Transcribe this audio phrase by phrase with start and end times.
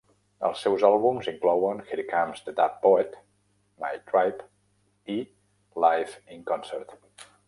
[0.47, 3.13] Els seus àlbums inclouen "Here Comes The Dub Poet",
[3.85, 4.49] "My Tribe"
[5.17, 5.19] i
[5.87, 7.29] "Live in Concert".